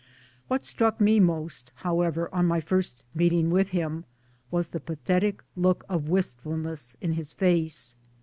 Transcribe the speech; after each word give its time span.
What 0.47 0.65
struck 0.65 0.99
me 0.99 1.19
most, 1.19 1.71
however, 1.75 2.27
on 2.33 2.47
my 2.47 2.59
first 2.59 3.03
meeting 3.13 3.51
with 3.51 3.69
him, 3.69 4.05
was 4.49 4.69
the 4.69 4.79
pathetic 4.79 5.43
look 5.55 5.83
of 5.87 6.09
wistfulness 6.09 6.97
in 7.01 7.11
his 7.13 7.33
face. 7.33 7.95